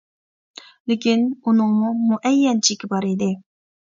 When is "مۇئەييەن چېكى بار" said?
2.13-3.07